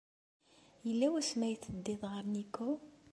[0.85, 2.69] Yella wasmi ay teddiḍ ɣer Nikko?